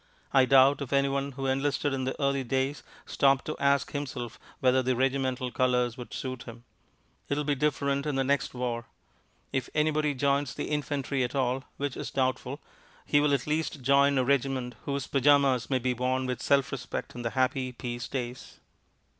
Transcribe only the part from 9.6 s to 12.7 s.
anybody joins the infantry at all (which is doubtful),